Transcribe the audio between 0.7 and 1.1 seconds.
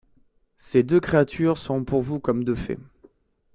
deux